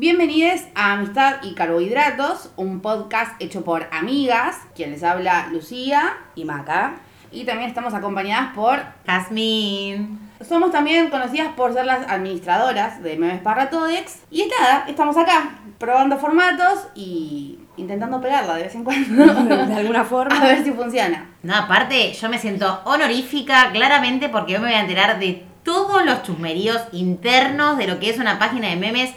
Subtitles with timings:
[0.00, 6.44] Bienvenidos a Amistad y Carbohidratos, un podcast hecho por amigas, quien les habla Lucía y
[6.44, 7.00] Maca.
[7.32, 10.20] Y también estamos acompañadas por Jazmín.
[10.48, 14.22] Somos también conocidas por ser las administradoras de Memes para Todex.
[14.30, 19.34] Y nada, estamos acá probando formatos y intentando pegarla de vez en cuando.
[19.66, 20.40] De alguna forma.
[20.40, 21.26] A ver si funciona.
[21.42, 26.04] No, aparte, yo me siento honorífica claramente porque yo me voy a enterar de todos
[26.04, 29.12] los chusmeríos internos de lo que es una página de memes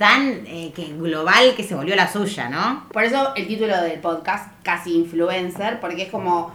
[0.00, 2.88] tan eh, que global que se volvió la suya, ¿no?
[2.90, 6.50] Por eso el título del podcast, casi influencer, porque es como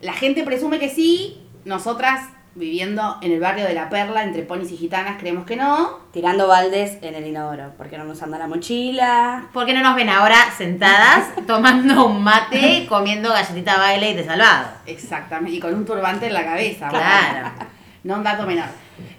[0.00, 4.72] la gente presume que sí, nosotras viviendo en el barrio de La Perla, entre ponis
[4.72, 5.98] y gitanas, creemos que no.
[6.12, 9.48] Tirando baldes en el inodoro, porque no nos anda la mochila.
[9.52, 14.24] ¿Por qué no nos ven ahora sentadas tomando un mate, comiendo galletita baile y de
[14.24, 14.68] salvado?
[14.86, 16.88] Exactamente, y con un turbante en la cabeza.
[16.88, 17.50] Claro.
[18.02, 18.68] No un dato menor.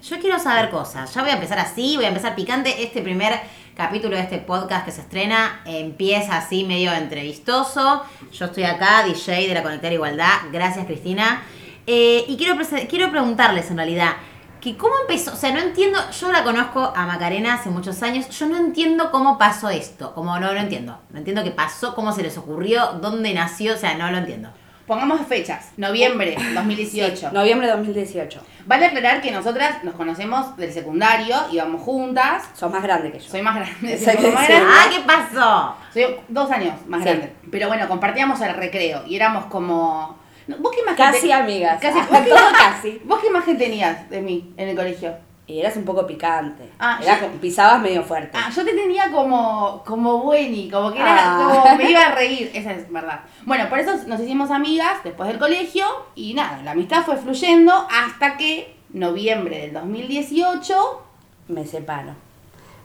[0.01, 1.13] Yo quiero saber cosas.
[1.13, 2.83] Ya voy a empezar así, voy a empezar picante.
[2.83, 3.39] Este primer
[3.79, 8.03] capítulo de este podcast que se estrena empieza así medio entrevistoso.
[8.33, 10.33] Yo estoy acá, DJ de la Conectar Igualdad.
[10.51, 11.43] Gracias, Cristina.
[11.87, 12.57] Eh, y quiero,
[12.89, 14.17] quiero preguntarles en realidad,
[14.59, 18.27] que cómo empezó, o sea, no entiendo, yo la conozco a Macarena hace muchos años,
[18.37, 22.11] yo no entiendo cómo pasó esto, como no lo entiendo, no entiendo qué pasó, cómo
[22.11, 24.49] se les ocurrió, dónde nació, o sea, no lo entiendo.
[24.89, 25.71] Pongamos fechas.
[25.77, 27.29] Noviembre 2018.
[27.31, 28.41] noviembre 2018.
[28.65, 32.49] Vale aclarar que nosotras nos conocemos del secundario, íbamos juntas.
[32.55, 33.29] Sos más grande que yo.
[33.29, 33.95] Soy más grande.
[33.99, 34.27] Sí, sí.
[34.35, 35.75] Ah, ¿qué pasó?
[35.93, 37.05] Soy dos años más Sí.
[37.07, 37.31] grande.
[37.51, 40.17] Pero bueno, compartíamos el recreo y éramos como.
[40.57, 41.79] ¿Vos qué imagen Casi amigas.
[41.79, 43.01] Casi, ¿vos, qué, todo casi.
[43.05, 45.13] ¿Vos qué imagen tenías de mí en el colegio?
[45.49, 46.69] Y eras un poco picante.
[46.77, 48.37] Ah, yo- pisabas medio fuerte.
[48.39, 51.61] Ah, yo te tenía como, como bueni, como que era, Ah.
[51.63, 53.21] como me iba a reír, esa es verdad.
[53.45, 57.73] Bueno, por eso nos hicimos amigas después del colegio y nada, la amistad fue fluyendo
[57.89, 61.05] hasta que noviembre del 2018,
[61.47, 62.13] Me separo.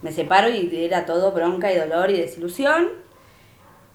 [0.00, 2.88] Me separo y era todo bronca y dolor y desilusión.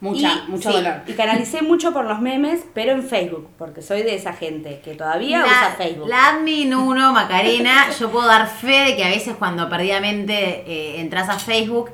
[0.02, 1.02] Mucha, Y- mucho sí, dolor.
[1.08, 4.96] Y canalicé mucho por los memes, pero en Facebook, porque soy de esa gente que
[4.96, 6.08] todavía usa Facebook.
[6.08, 11.00] La admin 1, Macarena, yo puedo dar fe de que a veces cuando perdidamente eh,
[11.02, 11.92] entras a Facebook,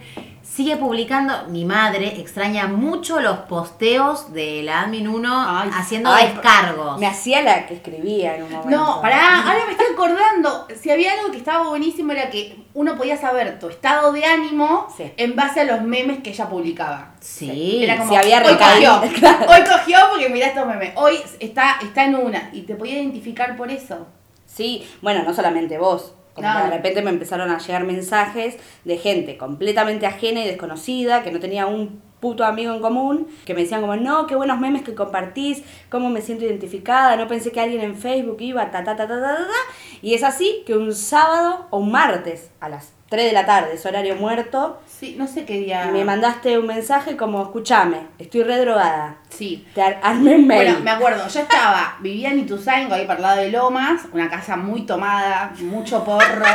[0.55, 1.33] sigue publicando.
[1.49, 6.97] Mi madre extraña mucho los posteos de la admin 1 Ay, haciendo ay, descargos.
[6.99, 8.69] Me hacía la que escribía en un momento.
[8.77, 10.67] No, pará, ahora me estoy acordando.
[10.81, 14.87] Si había algo que estaba buenísimo era que uno podía saber tu estado de ánimo
[14.95, 15.11] Sí.
[15.17, 17.11] en base a los memes que ella publicaba.
[17.19, 17.83] Sí.
[17.83, 19.45] Era como, Si había hoy cogió, Claro.
[19.49, 20.93] hoy cogió porque mirá estos memes.
[20.95, 24.07] Hoy está, está en una y te podía identificar por eso.
[24.45, 26.13] Sí, bueno, no solamente vos.
[26.35, 31.23] Como que de repente me empezaron a llegar mensajes de gente completamente ajena y desconocida,
[31.23, 34.59] que no tenía un puto amigo en común, que me decían como, no, qué buenos
[34.59, 38.83] memes que compartís, cómo me siento identificada, no pensé que alguien en Facebook iba, ta,
[38.83, 39.75] ta, ta, ta, ta, ta, ta".
[40.01, 43.75] Y es así que un sábado o un martes a las 3 de la tarde,
[43.75, 45.89] es horario muerto, Sí, no sé qué día.
[45.93, 49.65] me mandaste un mensaje como, escúchame, estoy re drogada, Sí.
[49.73, 50.63] te ar- armé un mail.
[50.65, 54.29] Bueno, me acuerdo, yo estaba, vivía en Ituzaingó, ahí para el lado de Lomas, una
[54.29, 56.45] casa muy tomada, mucho porro.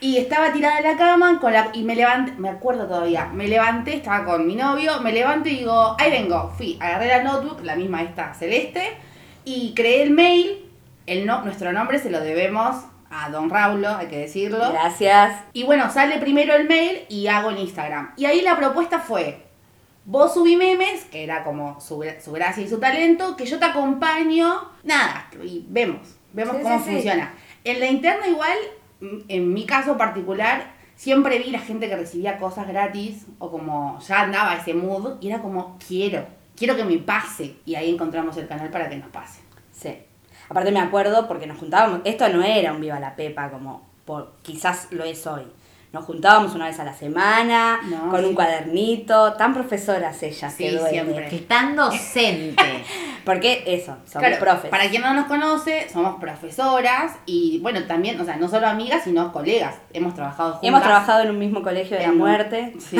[0.00, 3.46] Y estaba tirada en la cama con la, y me levanté, me acuerdo todavía, me
[3.48, 7.62] levanté, estaba con mi novio, me levanto y digo, ahí vengo, fui, agarré la notebook,
[7.62, 8.82] la misma esta celeste,
[9.46, 10.66] y creé el mail,
[11.06, 12.76] el no, nuestro nombre se lo debemos
[13.16, 14.58] a Don Raulo, hay que decirlo.
[14.72, 15.40] Gracias.
[15.52, 18.12] Y bueno, sale primero el mail y hago el Instagram.
[18.16, 19.42] Y ahí la propuesta fue,
[20.04, 23.66] vos subí memes, que era como su, su gracia y su talento, que yo te
[23.66, 26.90] acompaño, nada, y vemos, vemos Sí, cómo sí, sí.
[26.92, 27.34] funciona.
[27.62, 28.58] En la interna igual,
[29.00, 34.00] mm, en mi caso particular, siempre vi la gente que recibía cosas gratis, o como
[34.00, 36.26] ya andaba ese mood, y era como, quiero,
[36.56, 37.54] quiero que me pase.
[37.64, 39.40] Y ahí encontramos el canal para que nos pase.
[39.72, 39.96] Sí.
[40.48, 44.34] Aparte me acuerdo porque nos juntábamos, esto no era un Viva la Pepa como por,
[44.42, 45.42] quizás lo es hoy.
[45.92, 48.26] Nos juntábamos una vez a la semana, No, con sí.
[48.26, 50.90] un cuadernito, tan profesoras ellas Sí, que duele.
[50.90, 51.28] siempre.
[51.28, 52.84] Que tan docente.
[53.24, 54.70] Porque eso, somos Claro, profes.
[54.70, 59.04] Para quien no nos conoce, somos profesoras y bueno, también, o sea, no solo amigas,
[59.04, 59.76] sino colegas.
[59.92, 60.68] Hemos trabajado juntas.
[60.68, 62.74] Hemos trabajado en un mismo colegio de la muerte.
[62.80, 62.98] Sí,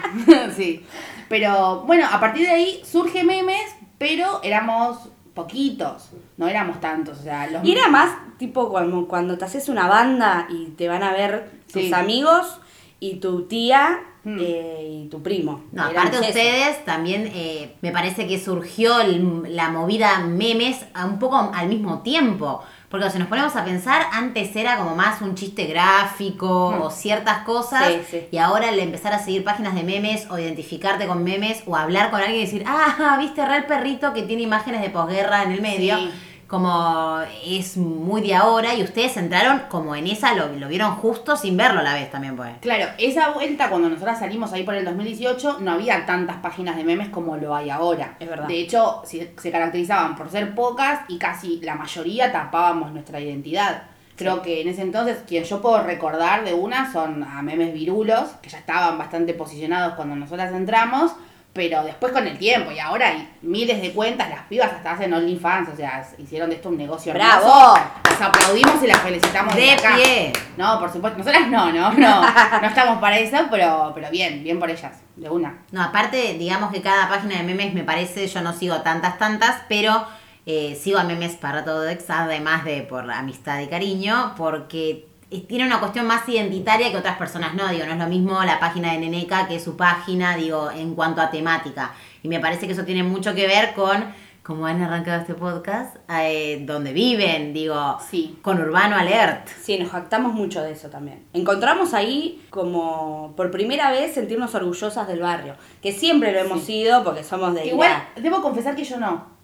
[0.56, 0.86] sí.
[1.28, 7.22] Pero bueno, a partir de ahí surge memes, pero éramos poquitos, no éramos tantos, o
[7.22, 11.04] sea, los Y era más tipo como cuando te haces una banda y te van
[11.04, 11.92] a ver tus Sí.
[11.94, 12.58] amigos
[12.98, 14.38] y tu tía Hmm.
[14.40, 15.62] eh, y tu primo.
[15.70, 16.26] No, aparte eso.
[16.26, 21.68] ustedes también eh, me parece que surgió el- la movida memes a un poco al
[21.68, 22.60] mismo tiempo.
[22.88, 26.82] Porque si nos ponemos a pensar, antes era como más un chiste gráfico Mm.
[26.82, 27.88] o ciertas cosas.
[27.88, 28.26] Sí, sí.
[28.30, 32.10] Y ahora el empezar a seguir páginas de memes o identificarte con memes o hablar
[32.10, 35.52] con alguien y decir, ah, viste re el perrito que tiene imágenes de posguerra en
[35.52, 35.96] el medio.
[35.96, 36.10] Sí.
[36.46, 41.36] Como es muy de ahora y ustedes entraron como en esa, lo, lo vieron justo
[41.36, 42.52] sin verlo a la vez también, pues.
[42.60, 46.84] Claro, esa vuelta cuando nosotras salimos ahí por el 2018 no había tantas páginas de
[46.84, 48.16] memes como lo hay ahora.
[48.20, 48.46] Es verdad.
[48.46, 53.82] De hecho, se, se caracterizaban por ser pocas y casi la mayoría tapábamos nuestra identidad.
[54.16, 58.30] Creo que en ese entonces, quien yo puedo recordar de una son a memes virulos,
[58.40, 61.12] que ya estaban bastante posicionados cuando nosotras entramos,
[61.56, 65.12] pero después con el tiempo, y ahora hay miles de cuentas, las pibas hasta hacen
[65.12, 67.74] OnlyFans, o sea, hicieron de esto un negocio ¡Bravo!
[67.74, 67.80] hermoso.
[68.04, 69.96] Las aplaudimos y las felicitamos De acá.
[69.96, 70.32] pie.
[70.56, 71.18] No, por supuesto.
[71.18, 72.22] Nosotras no, no, no.
[72.62, 75.58] No estamos para eso, pero, pero bien, bien por ellas, de una.
[75.72, 79.62] No, aparte, digamos que cada página de memes me parece, yo no sigo tantas, tantas,
[79.68, 80.06] pero
[80.44, 85.08] eh, sigo a memes para todo además de por amistad y cariño, porque
[85.48, 88.60] tiene una cuestión más identitaria que otras personas no, digo, no es lo mismo la
[88.60, 91.92] página de Neneca que su página, digo, en cuanto a temática.
[92.22, 94.04] Y me parece que eso tiene mucho que ver con,
[94.44, 98.38] como han arrancado este podcast, eh, donde viven, digo, Sí.
[98.42, 99.48] con Urbano Alert.
[99.60, 101.24] Sí, nos jactamos mucho de eso también.
[101.32, 107.02] Encontramos ahí como por primera vez sentirnos orgullosas del barrio, que siempre lo hemos sido
[107.02, 108.02] porque somos de Igual, Igual.
[108.22, 109.35] debo confesar que yo no.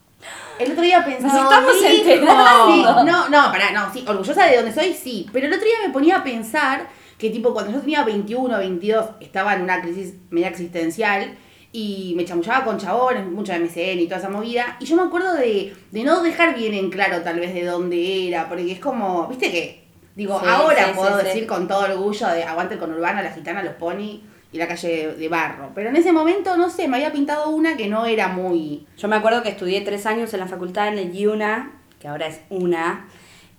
[0.58, 1.32] El otro día pensaba.
[1.34, 2.66] Nos estamos Sí, enterando.
[2.72, 5.26] sí, no, no, pará, no, sí, orgullosa de donde soy, sí.
[5.32, 6.88] Pero el otro día me ponía a pensar
[7.18, 11.36] que, tipo, cuando yo tenía 21, 22, estaba en una crisis media existencial
[11.72, 14.76] y me chamullaba con chabones, mucho MCN y toda esa movida.
[14.78, 18.28] Y yo me acuerdo de, de no dejar bien en claro, tal vez, de dónde
[18.28, 19.84] era, porque es como, viste que,
[20.14, 23.74] digo, Sí, ahora puedo decir con todo orgullo de aguante con Urbana, la gitana, los
[23.74, 24.20] pony
[24.52, 25.70] y la calle de barro.
[25.74, 28.86] Pero en ese momento, no sé, me había pintado una que no era muy.
[28.98, 32.26] Yo me acuerdo que estudié tres años en la facultad en el IUNA, que ahora
[32.26, 33.06] es UNA,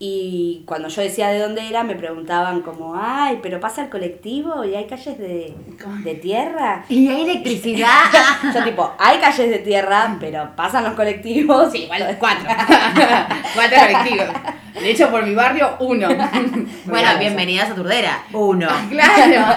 [0.06, 4.66] y cuando yo decía de dónde era, me preguntaban como, ay, pero pasa el colectivo
[4.66, 5.56] y hay calles de,
[6.04, 6.84] de tierra.
[6.90, 8.12] Y hay electricidad.
[8.54, 11.72] Yo tipo, hay calles de tierra, pero pasan los colectivos.
[11.72, 12.44] Sí, igual cuatro.
[13.56, 14.28] cuatro colectivos.
[14.74, 16.08] De hecho, por mi barrio, uno.
[16.86, 18.24] bueno, bienvenidas a Turdera.
[18.34, 18.68] Uno.
[18.90, 19.56] Claro.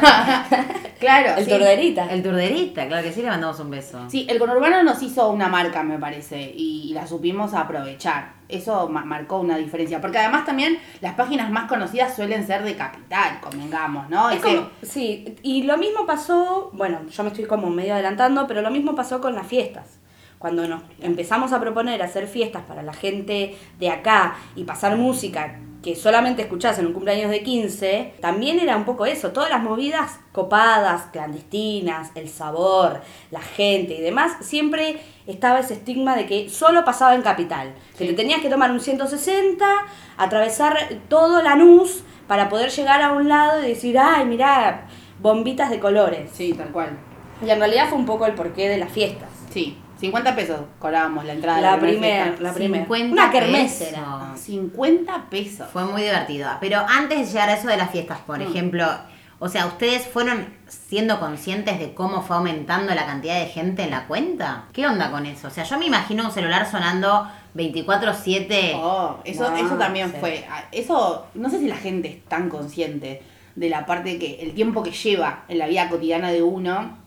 [0.99, 1.35] claro.
[1.39, 1.51] El sí.
[1.51, 2.07] torderita.
[2.11, 4.09] El turderista, claro que sí, le mandamos un beso.
[4.11, 8.33] Sí, el conurbano nos hizo una marca, me parece, y, y la supimos aprovechar.
[8.49, 10.01] Eso ma- marcó una diferencia.
[10.01, 14.31] Porque además también las páginas más conocidas suelen ser de capital, convengamos, ¿no?
[14.31, 18.47] Es Ese- como- sí, y lo mismo pasó, bueno, yo me estoy como medio adelantando,
[18.47, 19.99] pero lo mismo pasó con las fiestas.
[20.39, 25.59] Cuando nos empezamos a proponer hacer fiestas para la gente de acá y pasar música
[25.83, 29.63] que solamente escuchás en un cumpleaños de 15, también era un poco eso, todas las
[29.63, 34.99] movidas copadas, clandestinas, el sabor, la gente y demás, siempre
[35.29, 38.07] estaba ese estigma de que solo pasaba en capital, que Sí.
[38.09, 39.65] te tenías que tomar un 160,
[40.17, 40.77] atravesar
[41.09, 44.89] todo Lanús para poder llegar a un lado y decir, ay, mirá,
[45.21, 46.31] bombitas de colores.
[46.33, 46.99] Sí, tal cual.
[47.47, 49.29] Y en realidad fue un poco el porqué de las fiestas.
[49.51, 51.57] Sí, 50 pesos cobrábamos la entrada.
[51.59, 52.85] de La primera la primera.
[52.85, 53.89] 50 Una kermés pesos.
[53.95, 54.33] era.
[54.37, 55.69] 50 pesos.
[55.73, 56.51] Fue muy divertido.
[56.61, 58.43] Pero antes de llegar a eso de las fiestas, por Mm.
[58.43, 58.87] ejemplo,
[59.39, 63.91] o sea, ¿ustedes fueron siendo conscientes de cómo fue aumentando la cantidad de gente en
[63.91, 64.65] la cuenta?
[64.73, 65.49] ¿Qué onda con eso?
[65.49, 68.75] O sea, yo me imagino un celular sonando 24-7.
[68.77, 70.17] Oh, eso, No, eso también sí.
[70.21, 70.45] fue.
[70.51, 73.23] ah, Eso, no sé si la gente es tan consciente
[73.55, 76.99] de la parte que el tiempo que lleva en la vida cotidiana de uno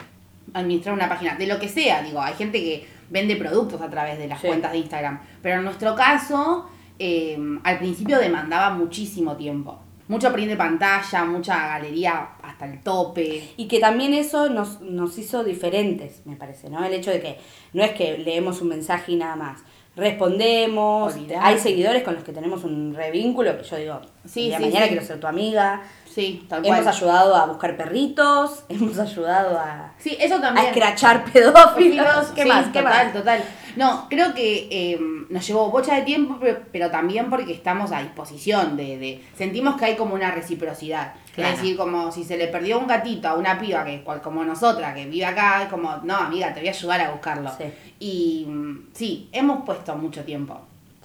[0.54, 4.18] administrar una página, de lo que sea, digo, hay gente que vende productos a través
[4.18, 4.48] de las Sí.
[4.48, 6.70] cuentas de Instagram, pero en nuestro caso,
[7.00, 9.80] eh, al principio demandaba muchísimo tiempo.
[10.08, 13.44] Mucho print de pantalla, mucha galería hasta el tope.
[13.58, 16.84] Y que también eso nos, nos hizo diferentes, me parece, ¿no?
[16.84, 17.38] El hecho de que
[17.74, 19.62] no es que leemos un mensaje y nada más.
[19.96, 24.86] Respondemos, hay seguidores con los que tenemos un revínculo que yo digo, Sí, sí, mañana
[24.86, 24.90] sí.
[24.92, 25.82] quiero ser tu amiga.
[26.14, 26.88] Sí, tal Hemos cual.
[26.96, 30.68] ayudado a buscar perritos, hemos ayudado a, Sí, eso a también.
[30.68, 32.28] escrachar pedófilos.
[32.36, 32.66] ¿Qué sí, más?
[32.68, 33.14] ¿Qué total, más?
[33.14, 33.44] total.
[33.76, 35.00] No, creo que eh,
[35.30, 39.78] nos llevó bocha de tiempo, pero, pero también porque estamos a disposición de, de- Sentimos
[39.78, 41.14] que hay como una reciprocidad.
[41.36, 41.54] Claro.
[41.54, 44.44] Es decir, como si se le perdió un gatito a una piba que cual, como
[44.44, 47.52] nosotras, que vive acá, es como, no, amiga, te voy a ayudar a buscarlo.
[47.58, 47.66] Sí.
[48.00, 50.60] Y mm, sí, hemos puesto mucho tiempo.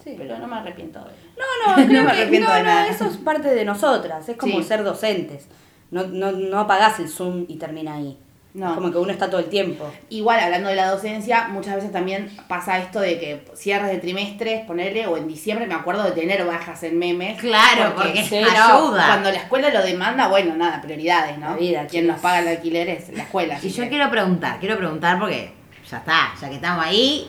[0.05, 0.15] Sí.
[0.17, 2.87] Pero no me arrepiento de No, no, No me que arrepiento no, de no, nada.
[2.87, 4.63] eso es parte de nosotras, es como Sí.
[4.63, 5.47] ser docentes.
[5.91, 8.17] No, no, no apagás el Zoom y termina ahí.
[8.53, 8.69] No.
[8.69, 9.91] Es como que uno está todo el tiempo.
[10.09, 14.65] Igual, hablando de la docencia, muchas veces también pasa esto de que cierres de trimestres,
[14.65, 17.37] ponerle, o en diciembre me acuerdo de tener bajas en memes.
[17.41, 19.07] Claro, porque sí, ayuda.
[19.07, 21.49] Cuando la escuela lo demanda, bueno, nada, prioridades, ¿no?
[21.49, 23.59] La vida, Quien nos paga el alquiler es la escuela.
[23.61, 25.51] Y yo que- quiero preguntar, quiero preguntar porque
[25.91, 27.27] ya está, ya que estamos ahí,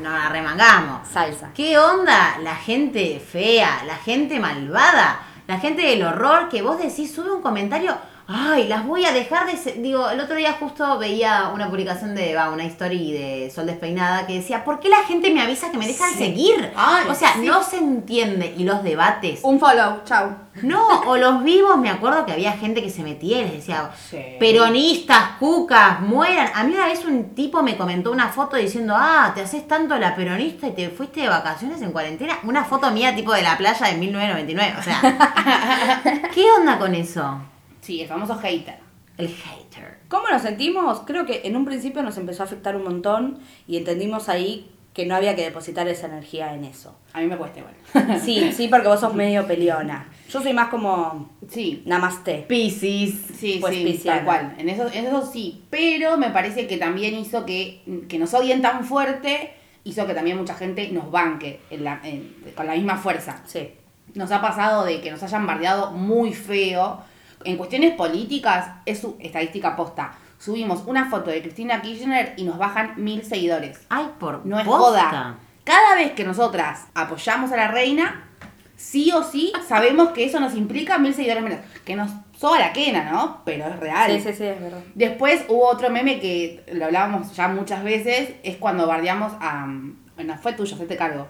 [0.00, 1.08] nos la remangamos.
[1.08, 1.50] Salsa.
[1.54, 7.14] ¿Qué onda la gente fea, la gente malvada, la gente del horror que vos decís,
[7.14, 7.96] sube un comentario?
[8.30, 9.56] Ay, las voy a dejar de...
[9.56, 13.64] se- Digo, el otro día justo veía una publicación de, va, una story de Sol
[13.64, 16.18] Despeinada que decía, ¿por qué la gente me avisa que me deja de Sí.
[16.18, 16.70] seguir?
[16.76, 17.46] Ay, o sea, sí.
[17.46, 18.54] no se entiende.
[18.58, 19.40] Y los debates.
[19.44, 20.28] Un follow, chau.
[20.60, 23.90] No, o los vivos, me acuerdo que había gente que se metía y les decía,
[24.10, 24.18] Sí.
[24.38, 26.50] peronistas, cucas, mueran.
[26.54, 29.96] A mí una vez un tipo me comentó una foto diciendo, ah, te haces tanto
[29.96, 32.38] la peronista y te fuiste de vacaciones en cuarentena.
[32.42, 34.74] Una foto mía tipo de la playa de 1999.
[34.78, 36.02] O sea,
[36.34, 37.40] ¿qué onda con eso?
[37.88, 38.74] Sí, el famoso hater.
[39.16, 39.96] El hater.
[40.08, 41.00] ¿Cómo nos sentimos?
[41.06, 45.06] Creo que en un principio nos empezó a afectar un montón y entendimos ahí que
[45.06, 46.94] no había que depositar esa energía en eso.
[47.14, 48.18] A mí me cuesta igual.
[48.20, 50.06] Sí, sí, porque vos sos medio peleona.
[50.28, 51.82] Yo soy más como sí.
[51.86, 52.44] namaste.
[52.46, 53.22] Piscis.
[53.38, 54.18] Sí, Pues sí, pisciana.
[54.18, 54.54] tal cual.
[54.58, 55.62] En eso, en eso sí.
[55.70, 59.54] Pero me parece que también hizo que, que nos odien tan fuerte,
[59.84, 63.40] hizo que también mucha gente nos banque en la- en- con la misma fuerza.
[63.46, 63.70] Sí.
[64.14, 67.00] Nos ha pasado de que nos hayan bardeado muy feo.
[67.44, 70.12] En cuestiones políticas, es su estadística posta.
[70.38, 73.80] Subimos una foto de Cristina Kirchner y nos bajan mil seguidores.
[73.88, 74.80] Ay, por No es posta.
[75.08, 75.36] joda.
[75.64, 78.24] Cada vez que nosotras apoyamos a la reina,
[78.76, 81.58] sí o sí sabemos que eso nos implica mil seguidores menos.
[81.84, 83.42] Que nos soba la quena, ¿no?
[83.44, 84.12] Pero es real.
[84.12, 84.78] Sí, sí, sí, es verdad.
[84.94, 89.66] Después hubo otro meme que lo hablábamos ya muchas veces, es cuando bardeamos a...
[90.14, 91.26] Bueno, fue tuyo, se te cargo.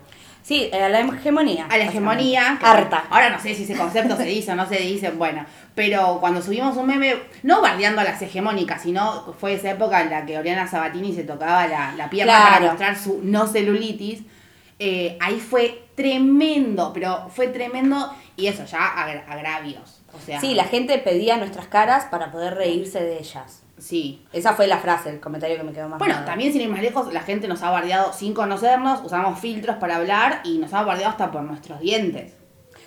[0.48, 1.66] Sí, a la hegemonía.
[1.70, 2.58] A la hegemonía.
[2.62, 3.04] Harta.
[3.10, 5.44] Ahora no sé si ese concepto se dice o no se dice, bueno.
[5.74, 10.08] Pero cuando subimos un meme, no bardeando a las hegemónicas, sino fue esa época en
[10.08, 12.50] la que Oriana Sabatini se tocaba la, la pierna Claro.
[12.54, 14.22] para mostrar su no celulitis.
[14.78, 20.00] eh, ahí fue tremendo, pero fue tremendo y eso, ya agra- agravios.
[20.14, 23.62] O sea, Sí, la gente pedía nuestras caras para poder reírse de ellas.
[23.78, 24.24] Sí.
[24.32, 26.82] Esa fue la frase, el comentario que me quedó más Bueno, también sin ir más
[26.82, 30.82] lejos, la gente nos ha bardeado sin conocernos, usamos filtros para hablar y nos ha
[30.82, 32.34] bardeado hasta por nuestros dientes.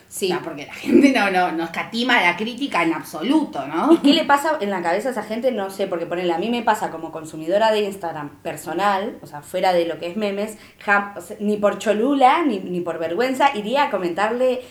[0.09, 0.25] Sí.
[0.25, 3.93] O sea, porque la gente no, no, no escatima la crítica en absoluto, ¿no?
[3.93, 5.53] ¿Y qué le pasa en la cabeza a esa gente?
[5.53, 9.41] No sé, porque ponele, a mí me pasa como consumidora de Instagram personal, o sea,
[9.41, 12.99] fuera de lo que es memes, jam- o sea, ni por cholula, ni, ni por
[12.99, 14.61] vergüenza, iría a comentarle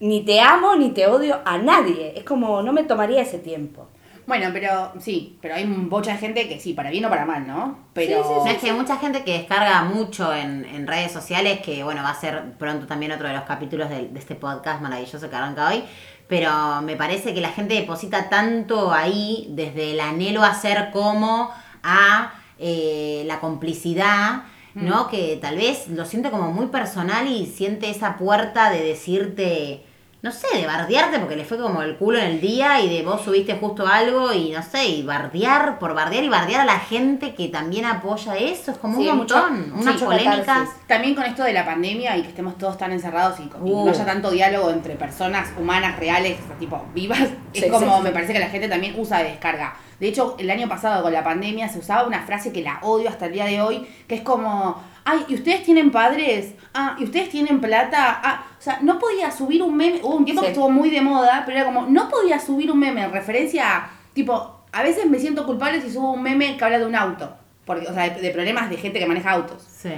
[0.00, 2.14] ni te amo ni te odio a nadie.
[2.16, 3.89] Es como, no me tomaría ese tiempo.
[4.30, 7.78] Bueno, pero sí, pero hay mucha gente que sí, para bien o para mal, ¿no?
[7.94, 11.82] Pero No, es que hay mucha gente que descarga mucho en, en redes sociales, que
[11.82, 15.28] bueno, va a ser pronto también otro de los capítulos de, de este podcast maravilloso
[15.28, 15.82] que arranca hoy.
[16.28, 21.50] Pero me parece que la gente deposita tanto ahí, desde el anhelo a ser como
[21.82, 24.44] a eh, la complicidad,
[24.74, 25.08] ¿no?
[25.08, 29.84] Que tal vez lo siente como muy personal y siente esa puerta de decirte,
[30.22, 33.02] no sé, de bardearte porque le fue como el culo en el día y de
[33.02, 36.78] vos subiste justo algo y no sé, y bardear por bardear y bardear a la
[36.78, 40.36] gente que también apoya eso, es como Sí, un montón, unas mucho polémicas.
[40.40, 40.74] catarsis.
[40.86, 43.84] también con esto de la pandemia y que estemos todos tan encerrados y, Uh.
[43.86, 47.20] no haya tanto diálogo entre personas humanas reales, o sea, tipo vivas,
[47.54, 48.02] es Sí, como sí.
[48.02, 49.74] me parece que la gente también usa de descarga.
[49.98, 53.08] De hecho, el año pasado con la pandemia se usaba una frase que la odio
[53.10, 56.54] hasta el día de hoy, que es como, ay, ¿y ustedes tienen padres?
[56.74, 58.20] Ah, ¿y ustedes tienen plata?
[58.22, 60.46] Ah, o sea, no podía subir un meme, hubo un tiempo Sí.
[60.46, 63.76] que estuvo muy de moda, pero era como, no podía subir un meme en referencia
[63.76, 66.94] a, tipo, a veces me siento culpable si subo un meme que habla de un
[66.94, 69.62] auto, porque, o sea, de, de problemas de gente que maneja autos.
[69.62, 69.92] Sí.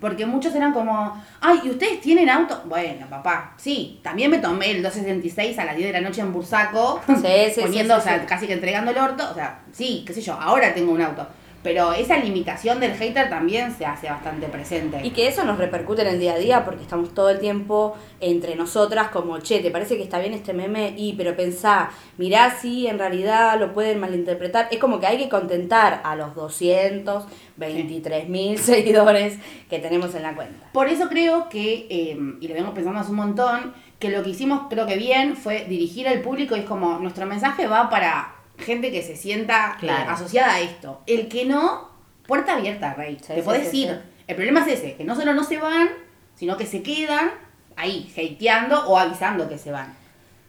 [0.00, 2.62] Porque muchos eran como, ay, ¿y ustedes tienen auto?
[2.66, 6.32] Bueno, papá, sí, también me tomé el 266 a las 10 de la noche en
[6.32, 7.14] Bursaco, Sí,
[7.54, 8.26] sí, poniendo, sí, o sea, sí.
[8.26, 11.26] casi que entregando el orto, o sea, sí, qué sé yo, ahora tengo un auto.
[11.64, 15.00] Pero esa limitación del hater también se hace bastante presente.
[15.02, 17.96] Y que eso nos repercute en el día a día porque estamos todo el tiempo
[18.20, 20.92] entre nosotras como, che, ¿te parece que está bien este meme?
[20.94, 24.68] Y, pero pensá, mirá si en realidad lo pueden malinterpretar.
[24.70, 29.38] Es como que hay que contentar a los 223 mil seguidores
[29.70, 30.68] que tenemos en la cuenta.
[30.70, 34.28] Por eso creo que, eh, y lo vengo pensando hace un montón, que lo que
[34.28, 38.33] hicimos creo que bien fue dirigir al público y es como, nuestro mensaje va para
[38.58, 40.10] gente que se sienta eh, Claro.
[40.10, 41.00] asociada a esto.
[41.06, 41.88] El que no,
[42.26, 43.16] puerta abierta, Rey.
[43.20, 44.02] Sí, Te sí, podés sí, ir.
[44.26, 45.88] El problema es ese, que no solo no se van,
[46.34, 47.30] sino que se quedan
[47.76, 49.94] ahí, hateando o avisando que se van.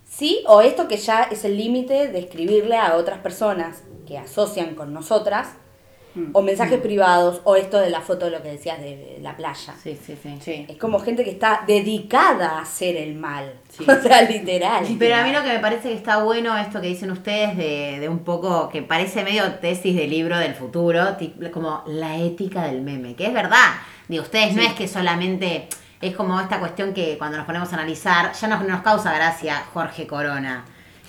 [0.08, 4.76] Sí, o esto que ya es el límite de escribirle a otras personas que asocian
[4.76, 5.50] con nosotras,
[6.16, 6.30] Mm.
[6.32, 9.76] o mensajes privados, o esto de la foto de lo que decías de la playa.
[9.84, 10.38] Sí, sí, sí.
[10.42, 10.66] Sí.
[10.70, 13.54] Es como gente que está dedicada a hacer el mal.
[13.70, 13.86] Sí.
[13.96, 14.86] O sea, literal.
[14.98, 18.00] Pero a mí lo que me parece que está bueno esto que dicen ustedes de,
[18.00, 21.18] de un poco que parece medio tesis de libro del futuro,
[21.52, 23.74] como la ética del meme, que es verdad.
[24.08, 25.68] Digo, ustedes no es que solamente
[26.02, 29.64] es como esta cuestión que cuando nos ponemos a analizar ya nos, nos causa gracia
[29.74, 30.66] Jorge Corona.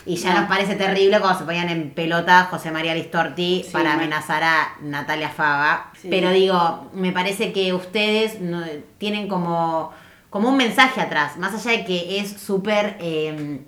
[0.07, 0.41] Y ya No.
[0.41, 4.77] nos parece terrible cuando se ponían en pelota José María Listorti Sí, para amenazar a
[4.81, 5.91] Natalia Fava.
[6.01, 6.09] Sí.
[6.11, 8.65] Pero digo, me parece que ustedes no-
[8.99, 9.93] tienen como,
[10.31, 12.97] como un mensaje atrás, más allá de que es súper...
[13.01, 13.61] eh,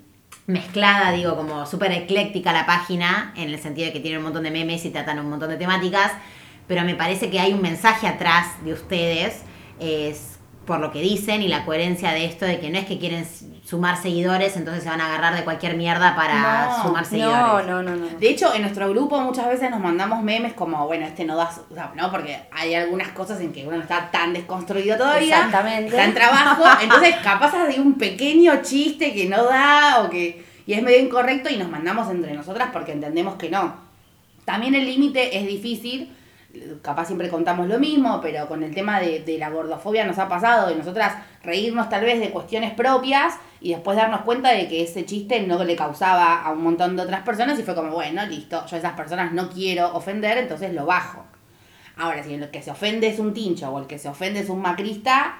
[0.47, 4.41] mezclada, digo, como súper ecléctica la página, en el sentido de que tiene un montón
[4.41, 6.11] de memes y tratan un montón de temáticas,
[6.67, 9.43] pero me parece que hay un mensaje atrás de ustedes,
[9.79, 10.38] es
[10.69, 13.25] por lo que dicen y la coherencia de esto de que no es que quieren
[13.65, 17.65] sumar seguidores, entonces se van a agarrar de cualquier mierda para No, sumar seguidores.
[17.67, 18.05] no, no, no.
[18.19, 21.51] De hecho, en nuestro grupo muchas veces nos mandamos memes como, bueno, este no da,
[21.51, 22.11] su- o sea, ¿no?
[22.11, 25.37] Porque hay algunas cosas en que uno no está tan desconstruido todavía.
[25.37, 25.87] Exactamente.
[25.89, 30.73] Está en trabajo, entonces capaz de un pequeño chiste que no da o que y
[30.73, 33.73] es medio incorrecto y nos mandamos entre nosotras porque entendemos que no.
[34.45, 36.11] También el límite es difícil,
[36.81, 40.27] capaz siempre contamos lo mismo, pero con el tema de, de la gordofobia nos ha
[40.27, 44.83] pasado de nosotras reírnos tal vez de cuestiones propias y después darnos cuenta de que
[44.83, 48.25] ese chiste no le causaba a un montón de otras personas y fue como, bueno,
[48.25, 51.25] listo, yo a esas personas no quiero ofender, entonces lo bajo.
[51.97, 54.49] Ahora, si el que se ofende es un tincho o el que se ofende es
[54.49, 55.37] un macrista,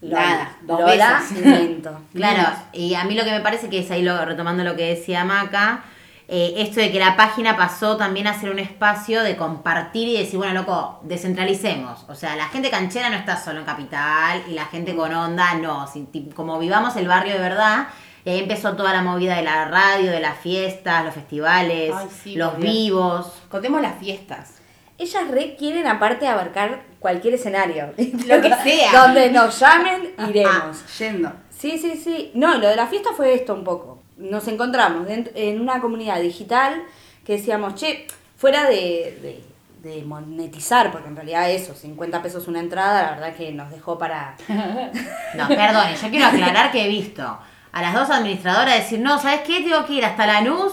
[0.00, 1.22] nada, dos Lola.
[2.12, 4.94] Claro, y a mí lo que me parece que es ahí lo, retomando lo que
[4.94, 5.84] decía Maca,
[6.28, 10.18] eh, esto de que la página pasó también a ser un espacio de compartir y
[10.18, 12.04] decir, bueno, loco, descentralicemos.
[12.08, 15.54] O sea, la gente canchera no está solo en Capital y la gente con onda
[15.54, 15.86] no.
[15.86, 17.88] Si- como vivamos el barrio de verdad,
[18.24, 22.08] y ahí empezó toda la movida de la radio, de las fiestas, los festivales, Ay,
[22.22, 23.32] sí, los vivos.
[23.48, 24.54] Contemos las fiestas.
[24.98, 27.92] Ellas re quieren aparte abarcar cualquier escenario.
[27.96, 28.92] Lo que sea.
[28.92, 30.98] Donde nos llamen, iremos.
[30.98, 31.32] Yendo.
[31.56, 32.32] Sí, sí, sí.
[32.34, 34.02] No, lo de la fiesta fue esto un poco.
[34.18, 36.82] Nos encontramos en una comunidad digital
[37.24, 38.06] que decíamos, che,
[38.36, 39.44] fuera de, de-
[39.82, 43.96] de monetizar, porque en realidad eso, 50 pesos una entrada, la verdad que nos dejó
[43.96, 44.34] para...
[45.34, 47.38] No, perdón, yo quiero aclarar que he visto
[47.70, 49.60] a las dos administradoras decir, no, ¿sabes qué?
[49.60, 50.72] Tengo que ir hasta Lanús,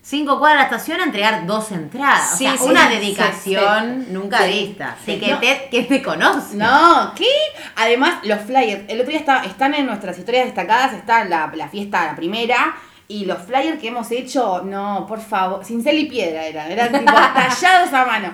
[0.00, 2.38] cinco cuadras de la estación, a entregar dos entradas.
[2.38, 4.96] Sí, o sea, sí, una sí, dedicación nunca vista.
[5.04, 5.12] sí.
[5.12, 5.38] Así que No.
[5.40, 6.56] Ted, ¿quién te conoce?
[6.56, 7.26] No, ¿qué?
[7.74, 8.84] Además, los flyers.
[8.88, 12.76] El otro día está, están en nuestras historias destacadas, está la, la fiesta, la primera.
[13.08, 17.12] Y los flyers que hemos hecho, no, por favor, cincel y piedra eran, eran tipo
[17.12, 18.32] tallados a mano.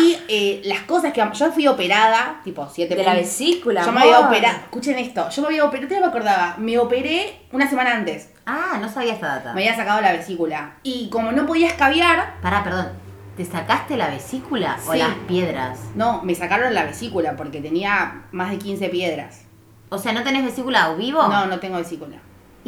[0.00, 4.00] Y eh, las cosas que yo fui operada, tipo siete De la vesícula, Yo me
[4.00, 7.92] había operado, escuchen esto, yo me había operado, no me acordaba, me operé una semana
[7.92, 8.30] antes.
[8.46, 9.52] Ah, no sabía esta data.
[9.52, 10.72] Me había sacado la vesícula.
[10.82, 12.88] Y como no podía escabiar, Pará, perdón.
[13.36, 15.78] ¿Te sacaste la vesícula o las piedras?
[15.94, 19.42] no, me sacaron la vesícula porque tenía más de 15 piedras.
[19.90, 21.22] O sea, ¿no tenés vesícula o vivo?
[21.28, 22.16] No, no tengo vesícula.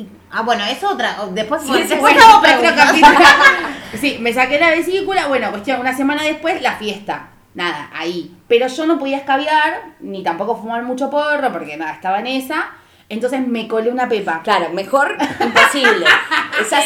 [0.01, 1.17] Y- ah, bueno, es otra.
[1.33, 2.21] Después, Sí, después bueno.
[4.01, 7.29] Sí, me saqué la vesícula, bueno, cuestión, una semana después la fiesta.
[7.55, 8.35] Nada, ahí.
[8.49, 12.71] Pero yo no podía escabiar, ni tampoco fumar mucho porro, porque nada, estaba en esa.
[13.09, 14.41] Entonces me colé una pepa.
[14.45, 16.07] Claro, mejor imposible.
[16.61, 16.81] Esa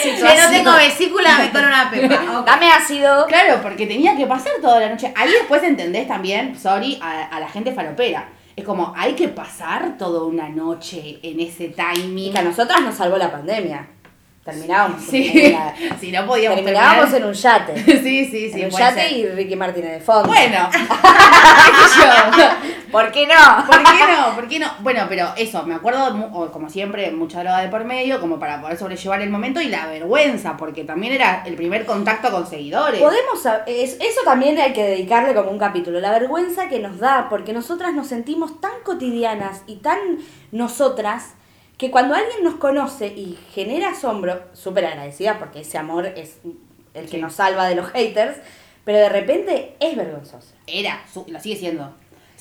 [0.47, 2.15] no tengo vesícula, me con una pepa.
[2.39, 2.47] Ok.
[2.47, 3.27] Dame ácido.
[3.27, 5.13] Claro, porque tenía que pasar toda la noche.
[5.15, 8.27] Ahí después entendés también, sorry, a, a la gente falopera.
[8.57, 12.33] Es como, hay que pasar toda una noche en ese Y timing.
[12.33, 13.89] que a nosotras nos salvó la pandemia.
[14.45, 15.03] Terminábamos.
[15.03, 17.23] Sí, en la- si no podíamos terminábamos terminar.
[17.23, 18.03] en un yate.
[18.03, 18.61] Sí, sí, sí.
[18.61, 19.13] en un yate ser.
[19.13, 20.29] y Ricky Martínez de fondo.
[20.29, 20.69] Bueno,
[21.99, 22.45] yo.
[22.95, 23.35] ¿Por qué no?
[23.67, 24.35] ¿Por qué no?
[24.37, 24.67] ¿Por qué no?
[24.81, 28.79] Bueno, pero eso, me acuerdo, como siempre, mucha droga de por medio, como para poder
[28.79, 33.01] sobrellevar el momento y la vergüenza, porque también era el primer contacto con seguidores.
[33.03, 37.53] Podemos, eso también hay que dedicarle como un capítulo, la vergüenza que nos da, porque
[37.53, 39.99] nosotras nos sentimos tan cotidianas y tan
[40.53, 41.35] nosotras,
[41.77, 46.39] que cuando alguien nos conoce y genera asombro, súper agradecida, porque ese amor es
[46.95, 47.21] el que Sí.
[47.21, 48.39] nos salva de los haters,
[48.85, 50.55] pero de repente es vergonzoso.
[50.69, 51.93] Era, lo sigue siendo.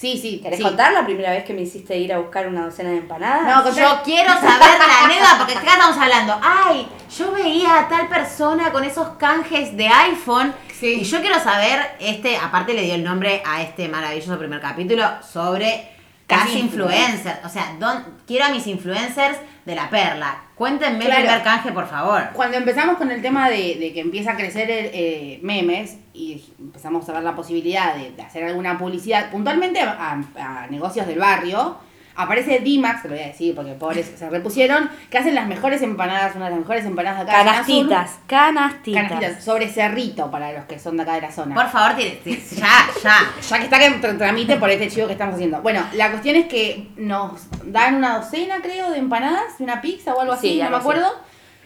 [0.04, 0.42] Sí, sí.
[0.44, 0.63] ¿Querés sí.
[0.66, 3.63] contar la primera vez que me hiciste ir a buscar una docena de empanadas?
[3.63, 6.38] No, Yo quiero saber la anécdota, porque acá estamos hablando.
[6.44, 6.86] Ay,
[7.18, 10.54] yo veía a tal persona con esos canjes de iPhone.
[10.78, 10.96] Sí.
[10.96, 15.06] Y yo quiero saber, este, aparte le dio el nombre a este maravilloso primer capítulo
[15.32, 15.92] sobre
[16.39, 17.46] casi influencers.
[17.46, 20.38] O sea, don- quiero a mis influencers de la perla.
[20.56, 21.19] Cuéntenme Claro.
[21.22, 22.30] el primer canje, por favor.
[22.34, 26.43] Cuando empezamos con el tema de, de que empieza a crecer el, eh, memes y
[26.60, 31.19] empezamos a ver la posibilidad de, de hacer alguna publicidad, puntualmente a, a negocios del
[31.19, 31.78] barrio,
[32.15, 35.82] aparece Dimax, te lo voy a decir porque pobres se repusieron, que hacen las mejores
[35.82, 37.43] empanadas, una de las mejores empanadas de acá.
[37.43, 37.89] de zona sur.
[37.89, 39.04] Canastitas, canastitas.
[39.10, 41.56] Canastitas, sobre cerrito para los que son de acá de la zona.
[41.56, 42.67] Por favor, tire- tire- ya,
[43.04, 43.17] ya.
[43.49, 45.62] Ya que está que tra- tramite por este chivo que estamos haciendo.
[45.62, 50.13] Bueno, la cuestión es que nos dan una docena, creo, de empanadas, de una pizza
[50.13, 51.08] o algo así, Sí, no me acuerdo.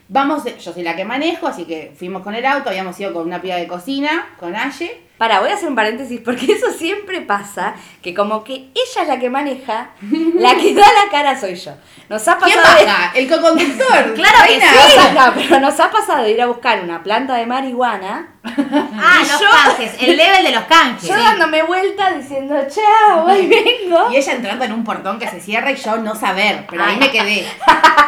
[0.09, 3.25] Vamos, yo soy la que manejo, así que fuimos con el auto, habíamos ido con
[3.27, 5.01] una piba de cocina, con Aye.
[5.17, 9.07] Para, voy a hacer un paréntesis porque eso siempre pasa, que como que ella es
[9.07, 9.89] la que maneja,
[10.35, 11.71] la que da la cara soy yo.
[12.09, 12.77] Nos ha ¿Quién pasado
[13.13, 13.19] de-?
[13.19, 14.13] El coconductor.
[14.15, 17.45] Claro que sí, no, pero nos ha pasado de ir a buscar una planta de
[17.45, 21.09] marihuana, Ah, los yo- canjes, el level de los canjes.
[21.09, 24.09] yo dándome vuelta diciendo, chao, ahí vengo.
[24.11, 26.97] Y ella entrando en un portón que se cierra y yo no saber, pero ahí
[26.97, 27.45] me quedé.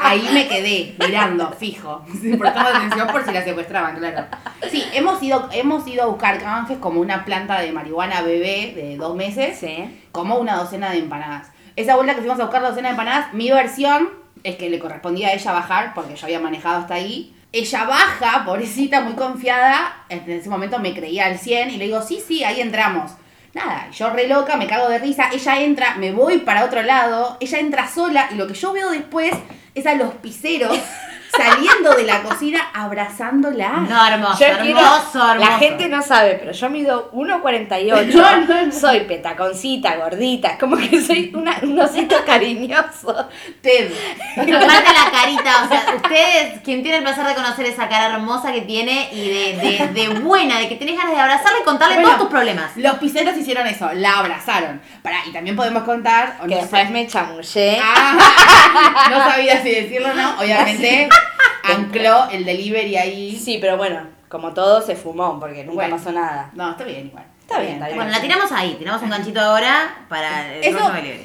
[0.01, 2.03] Ahí me quedé, mirando, fijo.
[2.39, 4.25] Prestando atención por si la secuestraban, claro.
[4.71, 8.97] Sí, hemos ido, hemos ido a buscar canjes como una planta de marihuana bebé de
[8.97, 10.03] dos meses, Sí.
[10.11, 11.47] como una docena de empanadas.
[11.75, 14.09] Esa vuelta que fuimos a buscar la docena de empanadas, mi versión
[14.43, 17.35] es que le correspondía a ella bajar, porque yo había manejado hasta ahí.
[17.51, 20.03] Ella baja, pobrecita, muy confiada.
[20.09, 23.11] En ese momento me creía al 100 y le digo, sí, sí, ahí entramos.
[23.53, 25.29] Nada, yo re loca, me cago de risa.
[25.33, 27.37] Ella entra, me voy para otro lado.
[27.39, 29.33] Ella entra sola y lo que yo veo después
[29.73, 30.77] es a los piseros
[31.35, 33.69] saliendo de la cocina abrazándola.
[33.87, 35.35] No, hermoso, Yo hermoso, quiero, hermoso.
[35.35, 38.13] la gente no sabe, pero yo mido 1,48.
[38.19, 38.71] No, no, no.
[38.71, 43.27] Soy petaconcita, gordita, como que soy una, un osito cariñoso.
[43.61, 43.91] Ted.
[44.33, 48.51] Aparte la carita, o sea, ustedes, quien tiene el placer de conocer esa cara hermosa
[48.51, 51.95] que tiene y de, de, de buena, de que tenés ganas de abrazarla y contarle
[51.95, 52.71] Bueno, todos tus problemas.
[52.75, 54.81] Los piseros hicieron eso, la abrazaron.
[55.01, 56.37] Pará, y también podemos contar.
[56.39, 57.79] o Que no sé- después me chamullé.
[57.81, 60.39] Ah, no sabía si decirlo o no.
[60.39, 61.09] Obviamente
[61.63, 63.37] ancló el delivery ahí.
[63.37, 65.97] Sí, pero bueno, como todo se fumó, porque nunca Bueno.
[65.97, 66.49] pasó nada.
[66.53, 67.25] No, está bien igual.
[67.41, 67.97] Está bien, está bien.
[67.97, 70.77] Bueno, la tiramos ahí, tiramos un ganchito ahora para el Eso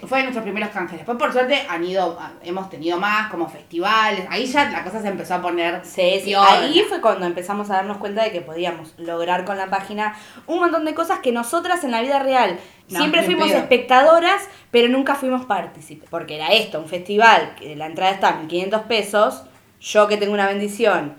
[0.06, 0.96] fue nuestros primeros canjes.
[0.96, 4.26] Después, por suerte, han ido, hemos tenido más, como festivales.
[4.30, 5.82] Ahí ya la cosa se empezó a poner.
[5.84, 6.32] Sí, sí.
[6.32, 10.60] Ahí fue cuando empezamos a darnos cuenta de que podíamos lograr con la página un
[10.60, 15.16] montón de cosas que nosotras en la vida real No, siempre fuimos espectadoras, pero nunca
[15.16, 16.08] fuimos partícipes.
[16.08, 19.44] Porque era esto, un festival, que la entrada está en 500 pesos,
[19.84, 21.14] yo que tengo una bendición,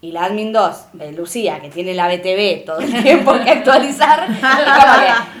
[0.00, 4.28] y la admin 2, eh, Lucía, que tiene la BTV todo el tiempo que actualizar,
[4.30, 4.94] y, como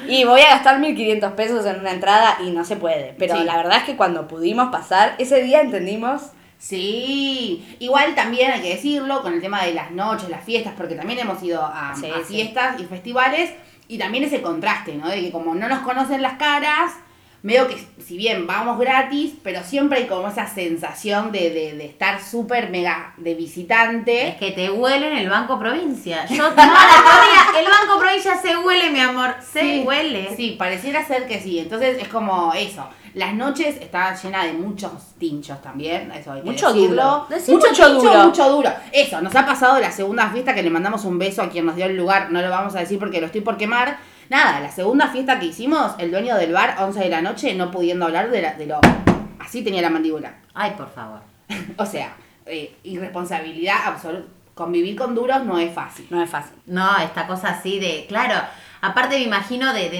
[0.06, 3.14] que- y voy a gastar 1500 pesos en una entrada y no se puede.
[3.18, 3.44] Pero Sí.
[3.44, 6.22] la verdad es que cuando pudimos pasar, ese día entendimos
[6.60, 10.96] Sí, igual también hay que decirlo con el tema de las noches, las fiestas, porque
[10.96, 12.34] también hemos ido a, Sí, a sí.
[12.34, 13.50] fiestas y festivales
[13.86, 15.08] y también ese contraste, ¿no?
[15.08, 16.92] De que como no nos conocen las caras,
[17.42, 21.86] medio que si bien vamos gratis, pero siempre hay como esa sensación de, de, de
[21.86, 24.28] estar súper mega de visitante.
[24.28, 26.26] Es que te huele en el Banco Provincia.
[26.26, 26.66] Yo toda
[27.54, 30.34] la el Banco Provincia se huele, mi amor, se Sí, huele.
[30.36, 31.58] Sí, pareciera ser que sí.
[31.58, 32.88] Entonces es como eso.
[33.14, 36.12] Las noches están llenas de muchos tinchos también.
[36.12, 37.26] Eso hay que Mucho decirlo.
[37.28, 37.28] duro.
[37.30, 38.24] Mucho, mucho tincho, duro.
[38.24, 38.70] mucho duro.
[38.92, 41.74] Eso, nos ha pasado la segunda fiesta que le mandamos un beso a quien nos
[41.76, 42.30] dio el lugar.
[42.30, 43.98] No lo vamos a decir porque lo estoy por quemar.
[44.28, 47.70] Nada, la segunda fiesta que hicimos, el dueño del bar, 11 de la noche, no
[47.70, 48.80] pudiendo hablar de, la- de lo.
[49.38, 50.34] Así tenía la mandíbula.
[50.54, 51.20] Ay, por favor.
[51.78, 52.14] O sea,
[52.46, 54.26] eh, irresponsabilidad absoluta.
[54.54, 56.06] Convivir con duros no es fácil.
[56.10, 56.56] no es fácil.
[56.66, 58.34] No, esta cosa así de, claro,
[58.80, 59.96] aparte me imagino de,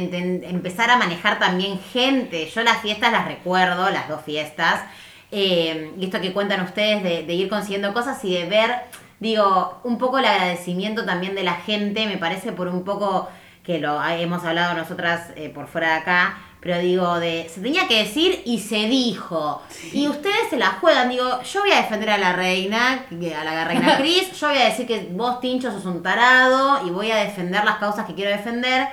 [0.51, 2.51] empezar a manejar también gente.
[2.51, 4.83] Yo las fiestas las recuerdo, las dos fiestas,
[5.31, 8.75] eh, y esto que cuentan ustedes de, de ir consiguiendo cosas y de ver,
[9.21, 13.29] digo, un poco el agradecimiento también de la gente, me parece por un poco
[13.69, 17.87] que lo hemos hablado nosotras eh, por fuera de acá, pero digo, de se tenía
[17.87, 19.61] que decir y se dijo.
[19.93, 23.45] Y ustedes se la juegan, digo, yo voy a defender a la reina, que- a
[23.45, 27.11] la reina Cris, yo voy a decir que vos, Tincho, sos un tarado y voy
[27.11, 28.89] a defender las causas que quiero defender.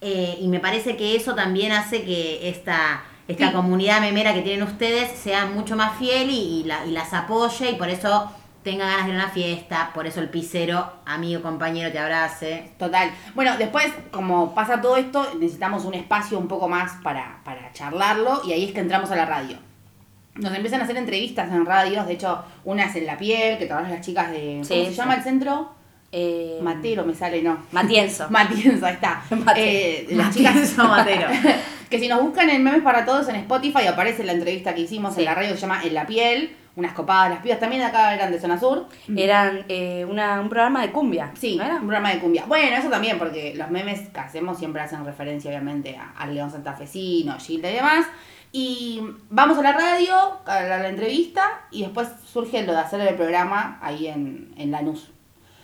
[0.00, 3.52] eh, y me parece que eso también hace que esta, esta Sí.
[3.52, 7.72] comunidad memera que tienen ustedes sea mucho más fiel y, y la- y las apoye
[7.72, 8.30] y por eso
[8.62, 12.70] tenga ganas de ir a una fiesta, por eso el pisero, amigo, compañero, te abrace.
[12.78, 13.10] Total.
[13.34, 18.42] Bueno, después, como pasa todo esto, necesitamos un espacio un poco más para, para charlarlo
[18.44, 19.56] y ahí es que entramos a la radio.
[20.34, 23.66] Nos empiezan a hacer entrevistas en radios, de hecho, una es en La Piel, que
[23.66, 24.60] trabajan las chicas de...
[24.62, 24.96] Sí, ¿Cómo se sí.
[24.96, 25.72] llama el centro?
[26.12, 27.58] Eh, Matero, me sale, no.
[27.72, 28.26] Matienzo.
[28.30, 29.22] Matienzo, ahí está.
[29.56, 30.54] Eh, las chicas...
[30.54, 31.28] Matienzo Matero.
[31.90, 35.14] que si nos buscan en Memes para Todos en Spotify aparece la entrevista que hicimos
[35.14, 35.20] Sí.
[35.20, 38.12] en la radio que se llama En la Piel, unas copadas, las pibas también acá
[38.14, 38.86] eran de Zona Sur.
[39.16, 41.30] Eran eh, una, un programa de cumbia.
[41.38, 41.74] Sí, ¿no era?
[41.76, 42.44] un programa de cumbia.
[42.46, 46.50] Bueno, eso también, porque los memes que hacemos siempre hacen referencia, obviamente, a- al León
[46.50, 48.06] Santafesino, Gilda y demás.
[48.52, 50.12] Y vamos a la radio,
[50.44, 54.72] a la, la entrevista, y después surge lo de hacer el programa ahí en, en
[54.72, 55.12] Lanús.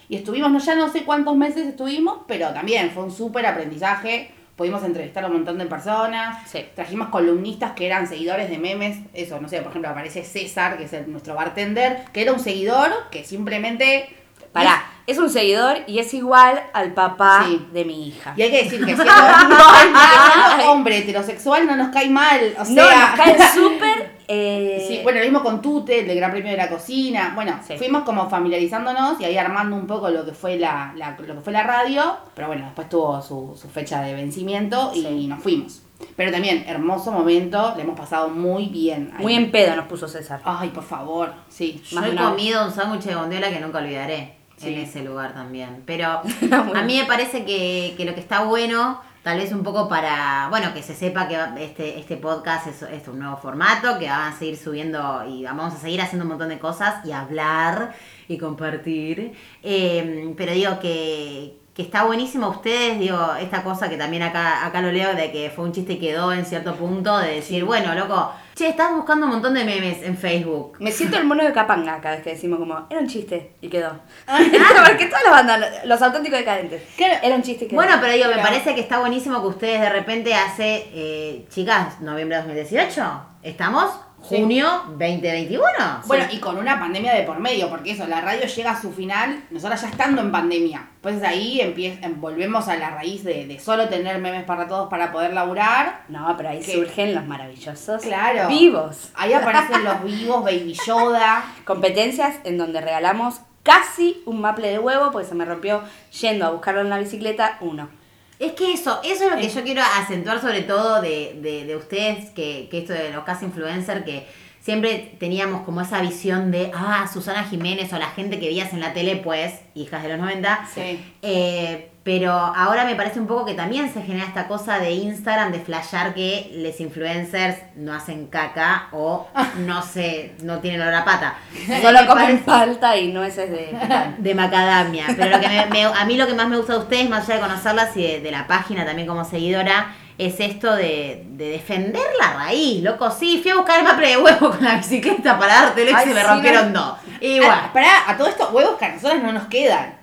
[0.09, 4.31] Y estuvimos, no, ya no sé cuántos meses estuvimos, pero también fue un súper aprendizaje.
[4.57, 6.49] Pudimos entrevistar a un montón de personas.
[6.51, 6.65] Sí.
[6.75, 8.99] Trajimos columnistas que eran seguidores de memes.
[9.13, 12.41] Eso, no sé, por ejemplo, aparece César, que es el- nuestro bartender, que era un
[12.41, 14.09] seguidor que simplemente...
[14.53, 17.67] Pará, es un seguidor y es igual al papá Sí.
[17.73, 18.35] de mi hija.
[18.37, 19.05] Y hay que decir que siendo,
[20.57, 22.55] siendo hombre heterosexual no nos cae mal.
[22.59, 26.15] O sea, no, nos cae súper Eh, Sí, bueno, lo mismo con Tute, el de
[26.17, 27.31] Gran Premio de la Cocina.
[27.37, 27.77] Bueno, Sí.
[27.79, 31.41] fuimos como familiarizándonos y ahí armando un poco lo que fue la, la- lo que
[31.41, 32.17] fue la radio.
[32.35, 35.27] Pero bueno, después tuvo su, su fecha de vencimiento y Sí.
[35.29, 35.83] nos fuimos.
[36.17, 39.13] Pero también, hermoso momento, le hemos pasado muy bien.
[39.17, 39.23] ahí.
[39.23, 40.41] Muy en pedo nos puso César.
[40.45, 41.81] Ay, por favor, sí.
[41.89, 44.73] Yo Más he comido un sándwich de bondiola que nunca olvidaré Sí.
[44.73, 45.83] en ese lugar también.
[45.87, 46.07] Pero
[46.75, 50.47] a mí me parece que, que lo que está bueno, tal vez un poco para,
[50.51, 54.33] bueno, que se sepa que este, este podcast es, es un nuevo formato, que van
[54.33, 57.93] a seguir subiendo y vamos a seguir haciendo un montón de cosas y hablar
[58.29, 59.33] y compartir.
[59.63, 64.81] Eh, pero digo que, que está buenísimo ustedes, digo, esta cosa que también acá, acá
[64.81, 67.95] lo leo de que fue un chiste y quedó en cierto punto, de decir, bueno,
[67.95, 70.77] loco, che, estás buscando un montón de memes en Facebook.
[70.81, 73.69] Me siento el mono de Capanga cada vez que decimos como, era un chiste y
[73.69, 73.91] quedó.
[74.27, 77.17] Porque todas las bandas, los auténticos decadentes, Claro.
[77.23, 77.77] era un chiste y quedó.
[77.77, 82.01] Bueno, pero digo, me parece que está buenísimo que ustedes de repente hace, eh, chicas,
[82.01, 83.91] noviembre de 2018, estamos.
[84.29, 85.63] Junio 2021.
[86.07, 88.93] Bueno, y con una pandemia de por medio, porque eso, la radio llega a su
[88.93, 90.89] final, nosotras ya estando en pandemia.
[90.97, 94.89] Entonces ahí empie- em- volvemos a la raíz de, de solo tener memes para todos
[94.89, 96.03] para poder laburar.
[96.09, 98.49] No, pero ahí surgen los maravillosos Claro.
[98.49, 99.11] vivos.
[99.15, 101.45] Ahí aparecen los vivos, Baby Yoda.
[101.65, 105.83] Competencias en donde regalamos casi un maple de huevo, porque se me rompió
[106.21, 107.89] yendo a buscarlo en la bicicleta, uno.
[108.39, 111.77] Es que eso, eso es lo que yo quiero acentuar sobre todo de, de, de
[111.77, 114.27] ustedes, que, que esto de los casi influencer, que
[114.61, 118.81] siempre teníamos como esa visión de, ah, Susana Jiménez o la gente que veías en
[118.81, 120.69] la tele, pues, hijas de los 90.
[120.75, 121.01] Sí.
[121.23, 125.51] Eh, pero ahora me parece un poco que también se genera esta cosa de Instagram,
[125.51, 129.27] de flashear que los influencers no hacen caca o
[129.67, 131.35] no sé, no tienen olor a pata.
[131.83, 133.77] Solo Me comen palta y nueces de...
[134.19, 135.07] de macadamia.
[135.17, 137.25] Pero lo que me- me- a mí lo que más me gusta de ustedes, más
[137.25, 141.49] allá de conocerlas y de, de la página también como seguidora, es esto de, de
[141.51, 143.11] defender la raíz, loco.
[143.11, 146.07] Sí, fui a buscar el maple de huevo con la bicicleta para dártelo y Ay,
[146.07, 146.81] se me rompieron no.
[146.83, 146.99] dos.
[147.21, 147.51] Igual.
[147.65, 149.96] Ah, pará, a todo esto huevos que a nosotras no nos quedan.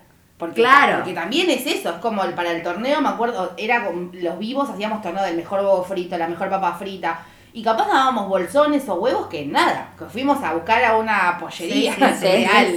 [0.47, 0.97] Porque, Claro.
[0.97, 4.37] Porque también es eso, es como el, para el torneo, me acuerdo, era con los
[4.37, 7.25] vivos, hacíamos torneo del mejor huevo frito, la mejor papa frita.
[7.55, 11.93] Y capaz dábamos bolsones o huevos que nada, que fuimos a buscar a una pollería
[11.93, 12.75] Sí, real.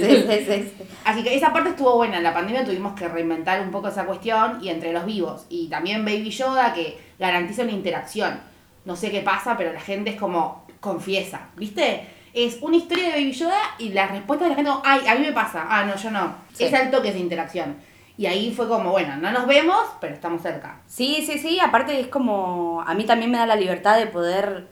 [1.03, 2.17] Así que esa parte estuvo buena.
[2.17, 5.45] En la pandemia tuvimos que reinventar un poco esa cuestión y entre los vivos.
[5.49, 8.39] Y también Baby Yoda que garantiza una interacción.
[8.85, 12.07] No sé qué pasa, pero la gente es como confiesa, ¿viste?
[12.45, 15.25] Es una historia de Baby Yoda y la respuesta de la gente, ay, a mí
[15.25, 16.35] me pasa, ah, no, yo no.
[16.53, 16.65] Sí.
[16.65, 17.77] Es al toque esa interacción.
[18.17, 20.81] Y ahí fue como, bueno, no nos vemos, pero estamos cerca.
[20.87, 24.67] Sí, sí, sí, aparte es como, a mí también me da la libertad de poder,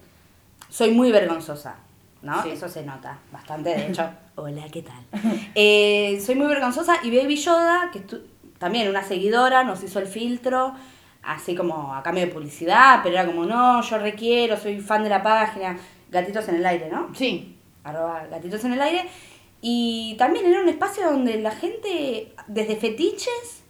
[0.70, 1.76] soy muy vergonzosa,
[2.22, 2.42] ¿no?
[2.44, 2.50] Sí.
[2.52, 5.04] Eso se nota bastante, de hecho, hola, ¿qué tal?
[5.56, 8.22] Eh, soy muy vergonzosa y Baby Yoda, que estu-
[8.58, 10.74] también una seguidora, nos hizo el filtro,
[11.24, 15.10] así como a cambio de publicidad, pero era como, no, yo requiero, soy fan de
[15.10, 15.78] la página,
[16.10, 17.10] gatitos en el aire, ¿no?
[17.14, 17.55] Sí,
[17.86, 19.06] arroba gatitos en el aire.
[19.62, 23.64] Y también era un espacio donde la gente, desde fetiches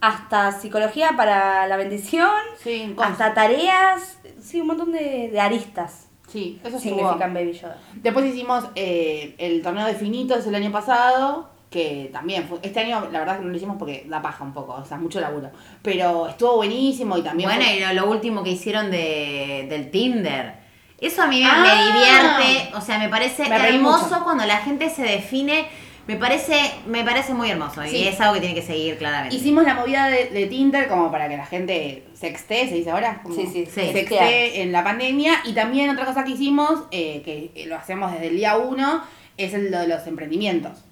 [0.00, 2.30] hasta psicología para la bendición,
[2.62, 7.78] sí, hasta tareas, sí, un montón de, de aristas Sí, eso significan Baby Yoda.
[7.94, 13.08] Después hicimos eh, el torneo de finitos el año pasado, que también fue, este año
[13.12, 15.50] la verdad que no lo hicimos porque da paja un poco, o sea, mucho laburo.
[15.82, 17.48] Pero estuvo buenísimo y también...
[17.50, 20.63] Bueno, fue- y lo, lo último que hicieron de, del Tinder.
[21.00, 21.62] Eso a mí me, Ah.
[21.62, 25.66] me divierte, o sea, me parece Me hermoso cuando la gente se define.
[26.06, 26.54] Me parece,
[26.86, 27.96] me parece muy hermoso Sí.
[27.96, 29.34] y es algo que tiene que seguir claramente.
[29.34, 33.20] Hicimos la movida de, de Tinder como para que la gente sexte, se dice ahora.
[33.22, 33.90] Como Sí, sí, sí.
[33.90, 35.40] Sexte en la pandemia.
[35.44, 39.02] Y también otra cosa que hicimos, eh, que lo hacemos desde el día uno,
[39.38, 40.84] es el de los emprendimientos.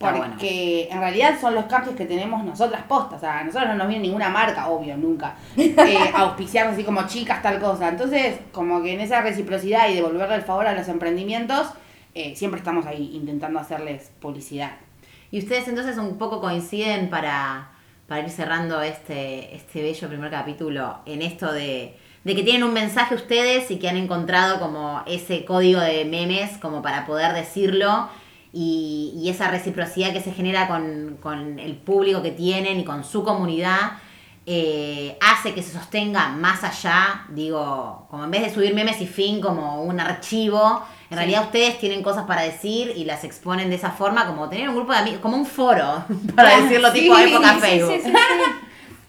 [0.00, 0.94] Porque bueno.
[0.94, 3.18] en realidad son los cambios que tenemos nosotras postas.
[3.18, 5.34] O sea, a nosotros no nos viene ninguna marca, obvio, nunca.
[5.58, 7.90] Eh, auspiciarnos así como chicas, tal cosa.
[7.90, 11.66] Entonces, como que en esa reciprocidad y devolverle el favor a los emprendimientos,
[12.14, 14.70] eh, siempre estamos ahí intentando hacerles publicidad.
[15.30, 17.72] Y ustedes entonces un poco coinciden para,
[18.08, 22.72] para ir cerrando este, este bello primer capítulo en esto de, de que tienen un
[22.72, 28.08] mensaje ustedes y que han encontrado como ese código de memes como para poder decirlo
[28.52, 33.04] y, y esa reciprocidad que se genera con, con el público que tienen y con
[33.04, 33.92] su comunidad.
[34.46, 39.06] eh, hace que se sostenga más allá, digo, como en vez de subir memes y
[39.06, 41.14] fin como un archivo, en Sí.
[41.14, 44.74] realidad ustedes tienen cosas para decir y las exponen de esa forma, como tener un
[44.76, 48.02] grupo de amigos, como un foro, para decirlo Sí, tipo época sí, Facebook.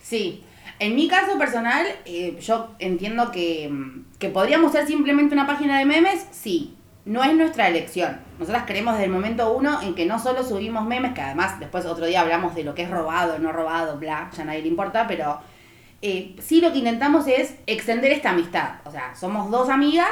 [0.02, 0.44] Sí,
[0.80, 3.72] en mi caso personal, eh, yo entiendo que,
[4.20, 6.74] que podríamos ser simplemente una página de memes, sí.
[7.06, 8.20] No es nuestra elección.
[8.38, 11.86] Nosotras creemos desde el momento uno en que no solo subimos memes, que además después
[11.86, 15.08] otro día hablamos de lo que es robado, no robado, bla, ya nadie le importa,
[15.08, 15.40] pero
[16.04, 18.76] eh, sí lo que intentamos es extender esta amistad.
[18.86, 20.12] O sea, somos dos amigas,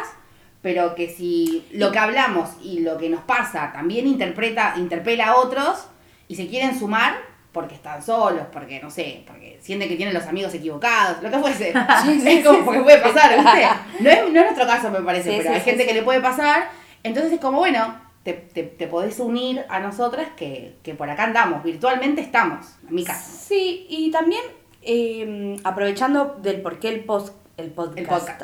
[0.61, 5.37] pero que si lo que hablamos y lo que nos pasa también interpreta, interpela a
[5.37, 5.87] otros
[6.27, 10.25] y se quieren sumar porque están solos, porque no sé, porque sienten que tienen los
[10.25, 11.73] amigos equivocados, lo que fuese.
[12.25, 13.67] es como porque puede pasar, ¿viste?
[14.03, 16.69] No es, no es nuestro caso, me parece, pero hay gente que le puede pasar.
[17.03, 21.23] Entonces es como, bueno, te, te, te podés unir a nosotras que, que por acá
[21.23, 23.31] andamos, virtualmente estamos, en mi caso.
[23.47, 24.43] Sí, y también
[24.81, 27.97] eh, aprovechando del por qué el, post, el podcast.
[27.97, 28.41] El podcast.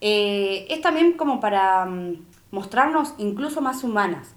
[0.00, 4.28] eh, es también como para mm, mostrarnos incluso más humanas.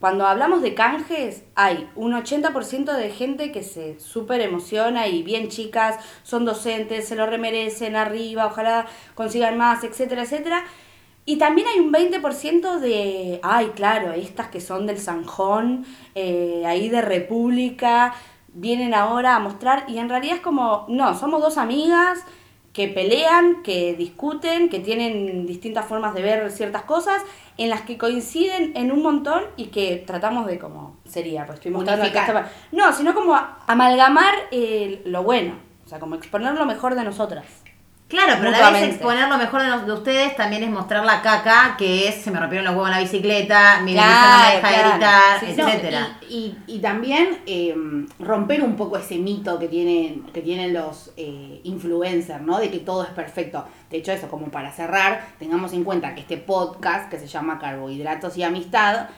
[0.00, 5.48] Cuando hablamos de canjes, hay un 80% de gente que se súper emociona y bien
[5.48, 10.64] chicas, son docentes, se lo remerecen arriba, ojalá consigan más, etcétera, etcétera.
[11.26, 15.84] Y también hay un 20% de, ay, claro, estas que son del Sanjón,
[16.14, 18.14] eh, ahí de República,
[18.54, 22.24] vienen ahora a mostrar y en realidad es como, no, somos dos amigas
[22.72, 27.22] que pelean, que discuten, que tienen distintas formas de ver ciertas cosas,
[27.56, 31.72] en las que coinciden en un montón y que tratamos de como, sería, pues estoy
[31.72, 33.34] mostrando acá No, sino como
[33.66, 35.54] amalgamar eh, lo bueno,
[35.84, 37.44] o sea, como exponer lo mejor de nosotras.
[38.10, 41.76] Claro, pero a la vez exponer lo mejor de, ustedes también es mostrar la caca,
[41.78, 44.68] que es se me rompieron los huevos en la bicicleta, mi Claro, no me deja
[44.68, 44.90] de claro.
[44.90, 45.54] gritar, Sí.
[45.56, 46.18] No, etcétera.
[46.28, 47.74] y, y- y también eh,
[48.18, 52.58] romper un poco ese mito que tienen, que tienen los eh, influencers, ¿no?
[52.58, 53.64] De que todo es perfecto.
[53.90, 57.60] De hecho, eso, como para cerrar, tengamos en cuenta que este podcast, que se llama
[57.60, 59.08] Carbohidratos y Amistad,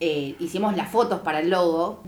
[0.00, 2.02] eh, hicimos las fotos para el logo,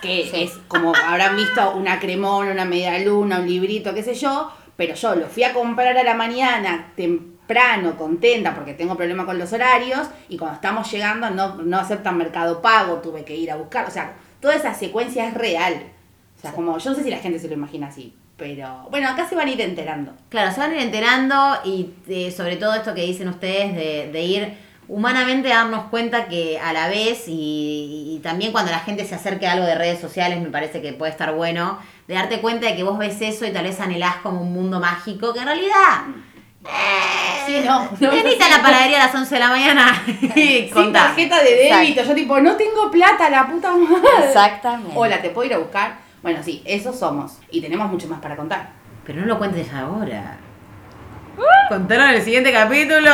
[0.00, 0.42] que Sí.
[0.44, 4.94] es como habrán visto una cremona, una media luna, un librito, qué sé yo, pero
[4.94, 9.52] yo lo fui a comprar a la mañana temprano, contenta, porque tengo problema con los
[9.52, 13.86] horarios, y cuando estamos llegando no, no aceptan mercado pago, tuve que ir a buscar,
[13.86, 15.84] o sea, toda esa secuencia es real.
[16.36, 19.08] O sea, como, yo no sé si la gente se lo imagina así, pero bueno,
[19.08, 20.12] acá se van a ir enterando.
[20.28, 24.10] Claro, se van a ir enterando y eh, sobre todo esto que dicen ustedes de,
[24.12, 24.54] de ir
[24.92, 29.46] humanamente darnos cuenta que a la vez y, y también cuando la gente se acerque
[29.46, 32.76] a algo de redes sociales me parece que puede estar bueno, de darte cuenta de
[32.76, 36.04] que vos ves eso y tal vez anhelás como un mundo mágico que en realidad...
[36.66, 40.02] eh, Sí, no, no a la panadería a las 11 de la mañana
[40.36, 44.26] y Sin tarjeta de débito, yo tipo, no tengo plata, la puta madre.
[44.26, 44.92] Exactamente.
[44.94, 45.96] Hola, ¿te puedo ir a buscar?
[46.22, 47.38] Bueno, sí, eso somos.
[47.50, 48.68] Y tenemos mucho más para contar.
[49.04, 50.38] Pero no lo cuentes ahora.
[51.68, 53.10] Contaron en el siguiente capítulo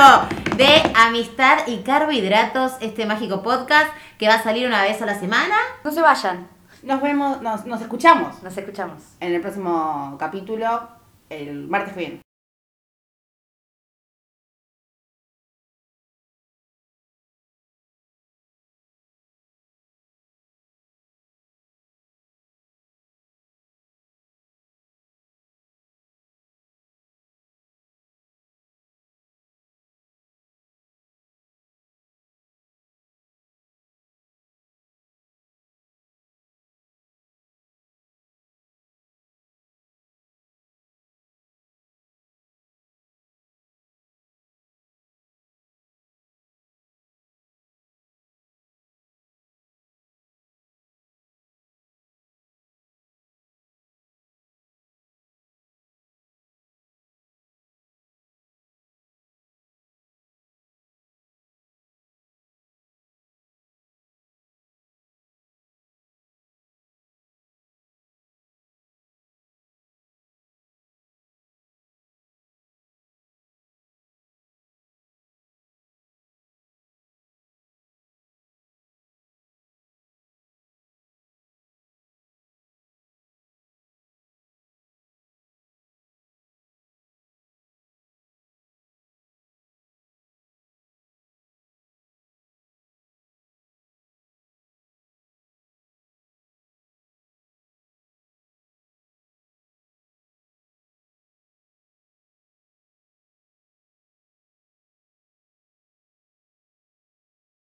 [0.57, 5.18] de Amistad y Carbohidratos, este mágico podcast que va a salir una vez a la
[5.18, 5.54] semana.
[5.85, 6.48] No se vayan,
[6.83, 9.02] Nos vemos, nos, nos escuchamos nos escuchamos.
[9.20, 10.88] en el próximo capítulo,
[11.31, 12.20] el martes que viene.